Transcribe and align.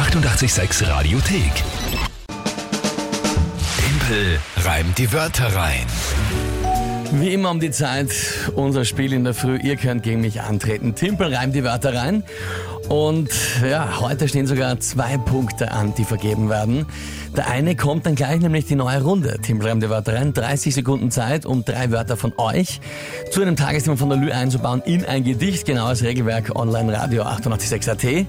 886 0.00 0.88
Radiothek. 0.88 1.52
Tempel 3.76 4.40
reimt 4.64 4.96
die 4.96 5.12
Wörter 5.12 5.54
rein. 5.54 5.84
Wie 7.12 7.34
immer 7.34 7.50
um 7.50 7.60
die 7.60 7.70
Zeit, 7.70 8.08
unser 8.54 8.86
Spiel 8.86 9.12
in 9.12 9.24
der 9.24 9.34
Früh. 9.34 9.58
Ihr 9.58 9.76
könnt 9.76 10.02
gegen 10.02 10.22
mich 10.22 10.40
antreten. 10.40 10.94
Timpel 10.94 11.34
reimt 11.34 11.54
die 11.54 11.64
Wörter 11.64 11.94
rein. 11.94 12.22
Und 12.88 13.28
ja, 13.62 14.00
heute 14.00 14.26
stehen 14.26 14.46
sogar 14.46 14.80
zwei 14.80 15.18
Punkte 15.18 15.70
an, 15.70 15.92
die 15.94 16.04
vergeben 16.04 16.48
werden. 16.48 16.86
Der 17.36 17.48
eine 17.48 17.76
kommt 17.76 18.06
dann 18.06 18.14
gleich, 18.14 18.40
nämlich 18.40 18.64
die 18.64 18.76
neue 18.76 19.02
Runde. 19.02 19.38
Timpel 19.42 19.68
reimt 19.68 19.82
die 19.82 19.90
Wörter 19.90 20.14
rein. 20.14 20.32
30 20.32 20.74
Sekunden 20.74 21.10
Zeit, 21.10 21.44
um 21.44 21.62
drei 21.62 21.90
Wörter 21.90 22.16
von 22.16 22.32
euch 22.38 22.80
zu 23.30 23.42
einem 23.42 23.54
Tagesthema 23.54 23.98
von 23.98 24.08
der 24.08 24.16
Lü 24.16 24.30
einzubauen 24.30 24.80
in 24.86 25.04
ein 25.04 25.24
Gedicht. 25.24 25.66
Genaues 25.66 26.02
Regelwerk 26.02 26.56
online 26.56 26.90
Radio 26.98 27.24
886 27.24 27.90
AT. 27.90 28.26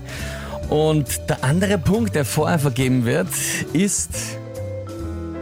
Und 0.71 1.29
der 1.29 1.43
andere 1.43 1.77
Punkt, 1.77 2.15
der 2.15 2.23
vorher 2.23 2.57
vergeben 2.57 3.03
wird, 3.03 3.27
ist 3.73 4.09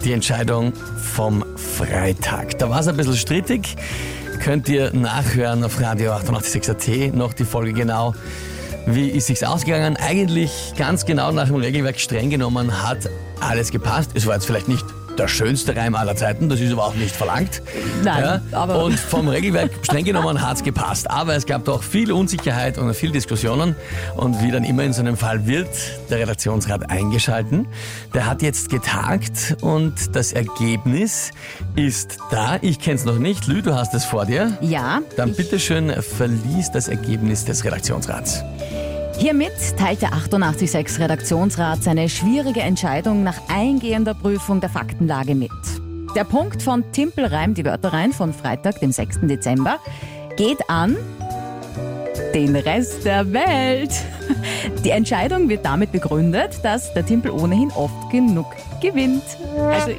die 0.04 0.12
Entscheidung 0.12 0.74
vom 1.14 1.46
Freitag. 1.56 2.58
Da 2.58 2.68
war 2.72 2.80
es 2.80 2.88
ein 2.88 2.98
bisschen 2.98 3.16
strittig. 3.16 3.78
Könnt 4.42 4.68
ihr 4.68 4.92
nachhören 4.92 5.64
auf 5.64 5.80
Radio 5.80 6.14
886 6.14 6.70
AT 7.12 7.14
noch 7.14 7.34
die 7.34 7.46
Folge 7.46 7.74
genau. 7.74 8.16
Wie 8.88 9.10
ist 9.10 9.28
sich's 9.28 9.44
ausgegangen? 9.44 9.98
Eigentlich 9.98 10.74
ganz 10.76 11.06
genau 11.06 11.32
nach 11.32 11.46
dem 11.46 11.58
Regelwerk 11.58 12.00
streng 12.00 12.32
genommen 12.32 12.82
hat 12.82 13.08
alles 13.40 13.70
gepasst. 13.70 14.10
Es 14.16 14.26
war 14.26 14.34
jetzt 14.34 14.48
vielleicht 14.48 14.68
nicht 14.68 14.86
der 15.20 15.28
schönste 15.28 15.76
Reim 15.76 15.96
aller 15.96 16.16
Zeiten, 16.16 16.50
das 16.50 16.60
ist 16.62 16.72
aber 16.72 16.86
auch 16.86 16.96
nicht 16.96 17.16
verlangt. 17.16 17.62
Nein, 18.04 18.42
aber- 18.52 18.84
Und 18.84 18.98
vom 19.00 19.28
Regelwerk 19.28 19.72
streng 19.84 20.06
genommen 20.06 20.42
hat's 20.42 20.64
gepasst. 20.64 21.10
Aber 21.12 21.36
es 21.36 21.46
gab 21.46 21.66
doch 21.66 21.84
viel 21.84 22.12
Unsicherheit 22.12 22.78
und 22.78 22.94
viel 22.94 23.12
Diskussionen. 23.12 23.76
Und 24.16 24.42
wie 24.42 24.52
dann 24.52 24.64
immer 24.64 24.84
in 24.84 24.94
so 24.94 25.02
einem 25.02 25.18
Fall 25.18 25.46
wird 25.46 25.68
der 26.10 26.20
Redaktionsrat 26.20 26.90
eingeschalten. 26.90 27.68
Der 28.14 28.26
hat 28.26 28.42
jetzt 28.42 28.70
getagt 28.70 29.58
und 29.62 30.16
das 30.16 30.32
Ergebnis 30.32 31.32
ist 31.76 32.18
da. 32.32 32.58
Ich 32.62 32.80
kenn's 32.80 33.04
noch 33.06 33.20
nicht. 33.20 33.48
Lü, 33.48 33.62
du 33.62 33.76
hast 33.76 33.94
es 33.94 34.06
vor 34.06 34.26
dir. 34.26 34.58
Ja, 34.62 35.02
Dann 35.18 35.34
bitteschön 35.34 35.92
verlies 36.02 36.72
das 36.72 36.88
Ergebnis 36.88 37.44
des 37.46 37.64
Redaktionsrats. 37.66 38.44
Hiermit 39.20 39.78
teilt 39.78 40.02
der 40.02 40.14
886 40.14 41.00
Redaktionsrat 41.00 41.84
seine 41.84 42.08
schwierige 42.08 42.62
Entscheidung 42.62 43.24
nach 43.24 43.38
eingehender 43.50 44.14
Prüfung 44.14 44.62
der 44.62 44.70
Faktenlage 44.70 45.36
mit. 45.36 45.52
Der 46.16 46.24
Punkt 46.24 46.64
von 46.64 46.90
Timpel 46.94 47.26
reimt 47.26 47.58
die 47.58 47.66
Wörter 47.66 47.92
rein 47.92 48.14
von 48.14 48.34
Freitag, 48.34 48.80
dem 48.80 48.92
6. 48.94 49.20
Dezember, 49.24 49.80
geht 50.38 50.58
an 50.70 50.96
den 52.34 52.56
Rest 52.56 53.06
der 53.06 53.32
Welt. 53.34 53.92
Die 54.84 54.92
Entscheidung 54.92 55.50
wird 55.50 55.66
damit 55.66 55.92
begründet, 55.92 56.60
dass 56.64 56.94
der 56.94 57.06
Timpel 57.06 57.32
ohnehin 57.32 57.72
oft 57.72 58.12
genug 58.12 58.46
gewinnt. 58.82 59.24
Also 59.58 59.92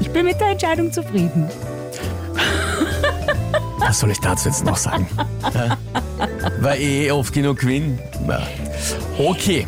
ich 0.00 0.10
bin 0.10 0.26
mit 0.26 0.40
der 0.40 0.48
Entscheidung 0.48 0.90
zufrieden. 0.90 1.48
Was 3.78 4.00
soll 4.00 4.10
ich 4.10 4.20
dazu 4.20 4.48
jetzt 4.48 4.64
noch 4.64 4.76
sagen? 4.76 5.06
Weil 6.60 6.80
ich 6.80 6.88
eh 6.88 7.10
oft 7.10 7.32
genug 7.32 7.58
gewinne. 7.58 7.98
Ja. 8.28 8.40
Okay. 9.18 9.66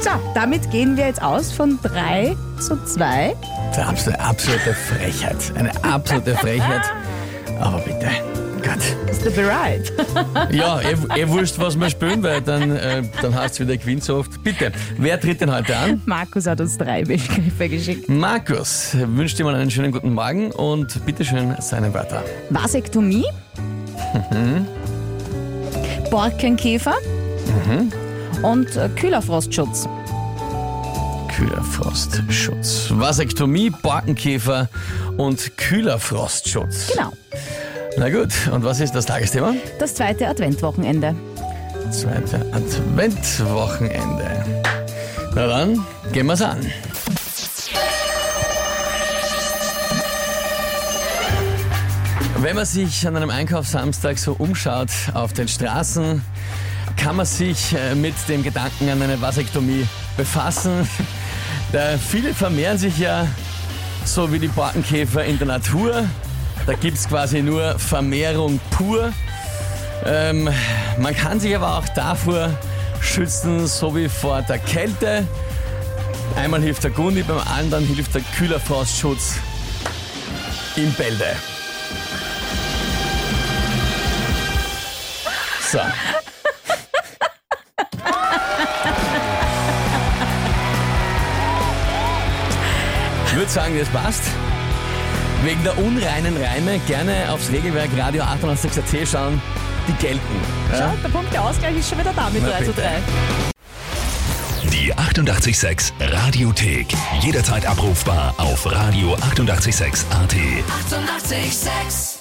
So, 0.00 0.10
damit 0.34 0.70
gehen 0.70 0.96
wir 0.96 1.06
jetzt 1.06 1.20
aus 1.20 1.52
von 1.52 1.78
3 1.82 2.34
zu 2.58 2.82
2. 2.84 3.36
Das 3.74 3.76
ist 3.76 3.78
eine 3.78 3.88
absolute, 3.88 4.20
absolute 4.20 4.74
Frechheit. 4.74 5.36
Eine 5.56 5.84
absolute 5.84 6.34
Frechheit. 6.36 6.82
Aber 7.60 7.78
bitte. 7.80 8.08
Gott. 8.62 9.10
Ist 9.10 9.24
du 9.24 9.30
bereit? 9.30 9.92
Ja, 10.50 10.80
eh, 10.80 10.96
eh 11.16 11.28
wurscht, 11.28 11.58
was 11.58 11.78
wir 11.78 11.88
spielen, 11.90 12.22
weil 12.22 12.40
dann, 12.40 12.76
äh, 12.76 13.02
dann 13.22 13.34
heißt 13.34 13.54
es 13.54 13.60
wieder 13.60 13.76
gewinnt 13.76 14.04
so 14.04 14.16
oft. 14.16 14.42
Bitte, 14.42 14.72
wer 14.98 15.20
tritt 15.20 15.40
denn 15.40 15.52
heute 15.52 15.76
an? 15.76 16.02
Markus 16.06 16.46
hat 16.46 16.60
uns 16.60 16.76
drei 16.76 17.04
Begriffe 17.04 17.68
geschickt. 17.68 18.08
Markus 18.08 18.94
wünscht 18.94 19.38
dir 19.38 19.44
mal 19.44 19.54
einen 19.54 19.70
schönen 19.70 19.92
guten 19.92 20.12
Morgen 20.12 20.50
und 20.52 21.04
bitteschön 21.06 21.56
seine 21.60 21.92
Wörter. 21.94 22.22
Vasektomie. 22.50 23.24
Borkenkäfer. 26.10 26.94
Und 28.42 28.76
äh, 28.76 28.88
Kühlerfrostschutz. 28.88 29.88
Kühlerfrostschutz. 31.28 32.90
Vasektomie, 32.90 33.70
Borkenkäfer 33.70 34.68
und 35.16 35.56
Kühlerfrostschutz. 35.56 36.88
Genau. 36.88 37.12
Na 37.96 38.08
gut, 38.08 38.32
und 38.52 38.64
was 38.64 38.80
ist 38.80 38.94
das 38.94 39.06
Tagesthema? 39.06 39.54
Das 39.78 39.94
zweite 39.94 40.28
Adventwochenende. 40.28 41.14
Zweite 41.90 42.44
Adventwochenende. 42.52 44.44
Na 45.34 45.46
dann, 45.46 45.84
gehen 46.12 46.26
wir's 46.26 46.42
an. 46.42 46.58
Wenn 52.42 52.56
man 52.56 52.64
sich 52.64 53.06
an 53.06 53.16
einem 53.16 53.28
Einkaufssamstag 53.28 54.16
so 54.16 54.32
umschaut 54.32 54.88
auf 55.12 55.34
den 55.34 55.46
Straßen, 55.46 56.24
kann 56.96 57.16
man 57.16 57.26
sich 57.26 57.74
äh, 57.74 57.94
mit 57.94 58.14
dem 58.30 58.42
Gedanken 58.42 58.88
an 58.88 59.02
eine 59.02 59.20
Vasektomie 59.20 59.86
befassen. 60.16 60.88
Da 61.72 61.98
viele 61.98 62.34
vermehren 62.34 62.78
sich 62.78 62.98
ja 62.98 63.28
so 64.04 64.32
wie 64.32 64.40
die 64.40 64.48
Borkenkäfer 64.48 65.24
in 65.24 65.38
der 65.38 65.46
Natur. 65.46 66.04
Da 66.66 66.72
gibt's 66.72 67.08
quasi 67.08 67.42
nur 67.42 67.78
Vermehrung 67.78 68.58
pur. 68.70 69.12
Ähm, 70.04 70.48
man 70.98 71.14
kann 71.14 71.38
sich 71.38 71.54
aber 71.54 71.78
auch 71.78 71.88
davor 71.90 72.48
schützen, 73.00 73.68
so 73.68 73.94
wie 73.94 74.08
vor 74.08 74.42
der 74.42 74.58
Kälte. 74.58 75.28
Einmal 76.34 76.60
hilft 76.60 76.82
der 76.82 76.90
Gundi, 76.90 77.22
beim 77.22 77.38
anderen 77.38 77.86
hilft 77.86 78.16
der 78.16 78.22
Kühlerfrostschutz 78.36 79.34
im 80.74 80.90
Bälde. 80.94 81.36
So. 85.70 85.78
Ich 93.26 93.34
würde 93.36 93.50
sagen, 93.50 93.78
das 93.78 93.88
passt. 93.88 94.22
Wegen 95.44 95.62
der 95.64 95.78
unreinen 95.78 96.36
Reime 96.36 96.78
gerne 96.86 97.30
aufs 97.32 97.50
Regelwerk 97.50 97.88
Radio 97.96 98.22
886 98.24 99.00
AT 99.02 99.08
schauen. 99.08 99.40
Die 99.88 99.92
gelten. 99.94 100.20
Schau, 100.70 100.78
Ja? 100.78 100.94
der 101.02 101.08
Punkt 101.08 101.32
der 101.32 101.42
Ausgleich 101.44 101.74
ist 101.76 101.88
schon 101.88 101.98
wieder 101.98 102.12
da 102.12 102.28
mit 102.30 102.42
Na 102.42 102.50
3 102.50 102.58
zu 102.64 102.72
bitte. 102.72 102.82
3. 102.82 102.90
Die 104.70 104.92
886 104.94 105.94
Radiothek. 106.00 106.88
Jederzeit 107.22 107.64
abrufbar 107.66 108.34
auf 108.36 108.66
radio886.at. 108.66 109.22
886! 109.30 110.04
886 110.10 112.19